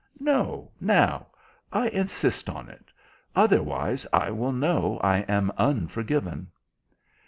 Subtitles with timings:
[0.19, 1.27] "No—now.
[1.71, 2.91] I insist on it.
[3.35, 6.47] Otherwise I will know I am unforgiven."